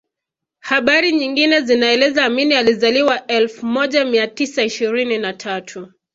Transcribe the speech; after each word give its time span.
Habari 0.59 1.11
nyingine 1.11 1.61
zinaeleza 1.61 2.25
Amin 2.25 2.53
alizaliwa 2.53 3.27
elfu 3.27 3.65
moja 3.65 4.05
mia 4.05 4.27
tisa 4.27 4.63
ishirini 4.63 5.17
na 5.17 5.33
tatu 5.33 5.89